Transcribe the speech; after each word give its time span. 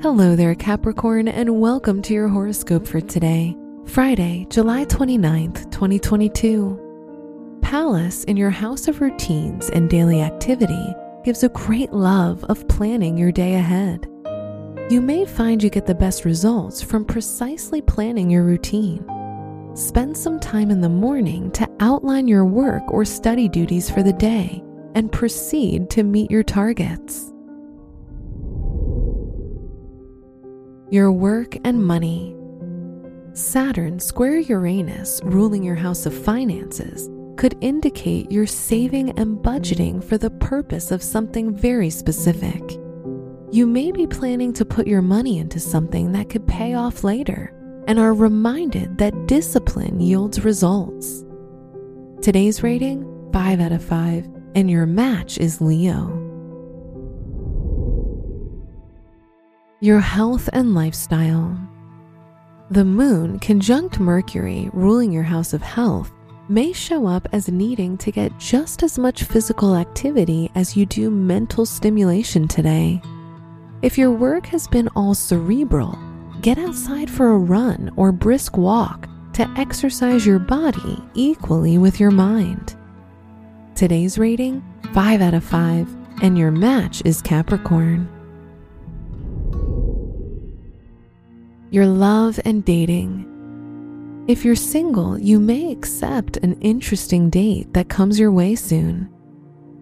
Hello 0.00 0.34
there, 0.34 0.54
Capricorn, 0.54 1.28
and 1.28 1.60
welcome 1.60 2.02
to 2.02 2.14
your 2.14 2.28
horoscope 2.28 2.86
for 2.86 3.00
today, 3.00 3.56
Friday, 3.84 4.46
July 4.48 4.84
29th, 4.84 5.70
2022. 5.70 7.58
Pallas 7.62 8.24
in 8.24 8.36
your 8.36 8.50
house 8.50 8.88
of 8.88 9.00
routines 9.00 9.70
and 9.70 9.90
daily 9.90 10.20
activity 10.20 10.94
gives 11.24 11.42
a 11.44 11.48
great 11.50 11.92
love 11.92 12.44
of 12.44 12.66
planning 12.68 13.16
your 13.16 13.30
day 13.30 13.54
ahead. 13.54 14.08
You 14.90 15.00
may 15.00 15.24
find 15.24 15.62
you 15.62 15.70
get 15.70 15.86
the 15.86 15.94
best 15.94 16.24
results 16.24 16.82
from 16.82 17.04
precisely 17.04 17.80
planning 17.80 18.30
your 18.30 18.42
routine. 18.42 19.04
Spend 19.74 20.16
some 20.16 20.40
time 20.40 20.70
in 20.70 20.80
the 20.80 20.88
morning 20.88 21.50
to 21.52 21.68
outline 21.80 22.28
your 22.28 22.44
work 22.44 22.82
or 22.88 23.04
study 23.04 23.48
duties 23.48 23.88
for 23.88 24.02
the 24.02 24.12
day 24.12 24.62
and 24.94 25.10
proceed 25.10 25.90
to 25.90 26.02
meet 26.02 26.30
your 26.30 26.42
targets. 26.42 27.31
Your 30.92 31.10
work 31.10 31.56
and 31.64 31.82
money. 31.82 32.36
Saturn 33.32 33.98
square 33.98 34.36
Uranus, 34.36 35.22
ruling 35.24 35.62
your 35.62 35.74
house 35.74 36.04
of 36.04 36.12
finances, 36.12 37.08
could 37.38 37.56
indicate 37.62 38.30
you're 38.30 38.46
saving 38.46 39.18
and 39.18 39.38
budgeting 39.38 40.04
for 40.04 40.18
the 40.18 40.28
purpose 40.28 40.90
of 40.90 41.02
something 41.02 41.56
very 41.56 41.88
specific. 41.88 42.60
You 43.50 43.66
may 43.66 43.90
be 43.90 44.06
planning 44.06 44.52
to 44.52 44.66
put 44.66 44.86
your 44.86 45.00
money 45.00 45.38
into 45.38 45.58
something 45.60 46.12
that 46.12 46.28
could 46.28 46.46
pay 46.46 46.74
off 46.74 47.02
later 47.02 47.54
and 47.88 47.98
are 47.98 48.12
reminded 48.12 48.98
that 48.98 49.26
discipline 49.26 49.98
yields 49.98 50.44
results. 50.44 51.24
Today's 52.20 52.62
rating 52.62 53.30
5 53.32 53.60
out 53.60 53.72
of 53.72 53.82
5, 53.82 54.28
and 54.54 54.70
your 54.70 54.84
match 54.84 55.38
is 55.38 55.62
Leo. 55.62 56.21
Your 59.82 59.98
health 59.98 60.48
and 60.52 60.76
lifestyle. 60.76 61.58
The 62.70 62.84
moon, 62.84 63.40
conjunct 63.40 63.98
Mercury, 63.98 64.70
ruling 64.72 65.10
your 65.10 65.24
house 65.24 65.52
of 65.52 65.60
health, 65.60 66.12
may 66.48 66.72
show 66.72 67.04
up 67.04 67.26
as 67.32 67.48
needing 67.48 67.98
to 67.98 68.12
get 68.12 68.38
just 68.38 68.84
as 68.84 68.96
much 68.96 69.24
physical 69.24 69.74
activity 69.74 70.52
as 70.54 70.76
you 70.76 70.86
do 70.86 71.10
mental 71.10 71.66
stimulation 71.66 72.46
today. 72.46 73.02
If 73.82 73.98
your 73.98 74.12
work 74.12 74.46
has 74.46 74.68
been 74.68 74.88
all 74.94 75.14
cerebral, 75.14 75.98
get 76.42 76.58
outside 76.58 77.10
for 77.10 77.32
a 77.32 77.38
run 77.38 77.90
or 77.96 78.12
brisk 78.12 78.56
walk 78.56 79.08
to 79.32 79.52
exercise 79.56 80.24
your 80.24 80.38
body 80.38 81.02
equally 81.14 81.76
with 81.76 81.98
your 81.98 82.12
mind. 82.12 82.76
Today's 83.74 84.16
rating 84.16 84.62
5 84.94 85.20
out 85.20 85.34
of 85.34 85.42
5, 85.42 86.22
and 86.22 86.38
your 86.38 86.52
match 86.52 87.02
is 87.04 87.20
Capricorn. 87.20 88.21
Your 91.72 91.86
love 91.86 92.38
and 92.44 92.62
dating. 92.66 93.26
If 94.28 94.44
you're 94.44 94.54
single, 94.54 95.18
you 95.18 95.40
may 95.40 95.72
accept 95.72 96.36
an 96.36 96.60
interesting 96.60 97.30
date 97.30 97.72
that 97.72 97.88
comes 97.88 98.20
your 98.20 98.30
way 98.30 98.56
soon. 98.56 99.08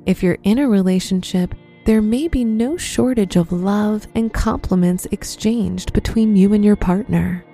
If 0.06 0.22
you're 0.22 0.38
in 0.44 0.60
a 0.60 0.68
relationship, 0.68 1.52
there 1.86 2.00
may 2.00 2.28
be 2.28 2.44
no 2.44 2.76
shortage 2.76 3.34
of 3.34 3.50
love 3.50 4.06
and 4.14 4.32
compliments 4.32 5.08
exchanged 5.10 5.92
between 5.92 6.36
you 6.36 6.52
and 6.52 6.64
your 6.64 6.76
partner. 6.76 7.44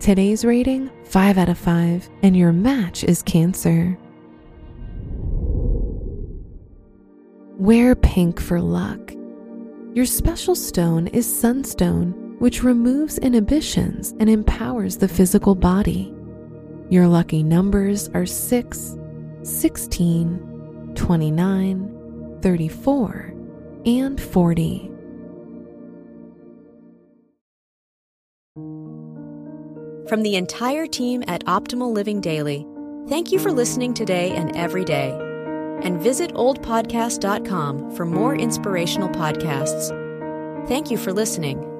Today's 0.00 0.46
rating 0.46 0.90
5 1.04 1.36
out 1.36 1.50
of 1.50 1.58
5, 1.58 2.08
and 2.22 2.34
your 2.34 2.50
match 2.50 3.04
is 3.04 3.22
Cancer. 3.22 3.98
Wear 7.58 7.94
pink 7.94 8.40
for 8.40 8.62
luck. 8.62 9.12
Your 9.92 10.06
special 10.06 10.54
stone 10.54 11.08
is 11.08 11.26
sunstone 11.26 12.23
which 12.38 12.62
removes 12.62 13.18
inhibitions 13.18 14.14
and 14.20 14.28
empowers 14.28 14.96
the 14.96 15.08
physical 15.08 15.54
body. 15.54 16.14
Your 16.90 17.06
lucky 17.06 17.42
numbers 17.42 18.08
are 18.14 18.26
6, 18.26 18.96
16, 19.42 20.92
29, 20.94 22.38
34, 22.42 23.34
and 23.86 24.20
40. 24.20 24.90
From 30.08 30.22
the 30.22 30.36
entire 30.36 30.86
team 30.86 31.24
at 31.26 31.44
Optimal 31.46 31.92
Living 31.92 32.20
Daily, 32.20 32.66
thank 33.08 33.32
you 33.32 33.38
for 33.38 33.50
listening 33.50 33.94
today 33.94 34.32
and 34.32 34.54
every 34.54 34.84
day. 34.84 35.18
And 35.82 36.00
visit 36.00 36.32
oldpodcast.com 36.34 37.96
for 37.96 38.04
more 38.04 38.36
inspirational 38.36 39.08
podcasts. 39.08 39.88
Thank 40.68 40.90
you 40.90 40.98
for 40.98 41.12
listening. 41.12 41.73